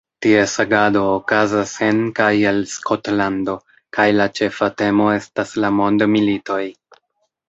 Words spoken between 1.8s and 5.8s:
en kaj el Skotlando kaj la ĉefa temo estas la